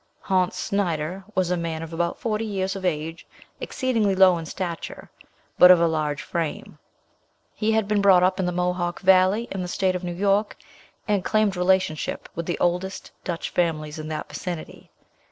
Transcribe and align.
Hontz 0.21 0.57
Snyder 0.57 1.23
was 1.35 1.51
a 1.51 1.57
man 1.57 1.83
of 1.83 1.93
about 1.93 2.17
forty 2.17 2.43
years 2.43 2.75
of 2.75 2.83
age, 2.83 3.27
exceedingly 3.59 4.15
low 4.15 4.35
in 4.39 4.47
stature, 4.47 5.11
but 5.59 5.69
of 5.69 5.79
a 5.79 5.85
large 5.85 6.23
frame. 6.23 6.79
He 7.53 7.73
had 7.73 7.87
been 7.87 8.01
brought 8.01 8.23
up 8.23 8.39
in 8.39 8.47
the 8.47 8.51
Mohawk 8.51 8.99
Valley, 9.01 9.47
in 9.51 9.61
the 9.61 9.67
state 9.67 9.95
of 9.95 10.03
New 10.03 10.11
York, 10.15 10.57
and 11.07 11.23
claimed 11.23 11.55
relationship 11.55 12.27
with 12.33 12.47
the 12.47 12.57
oldest 12.57 13.11
Dutch 13.23 13.51
families 13.51 13.99
in 13.99 14.07
that 14.07 14.27
vicinity. 14.27 14.89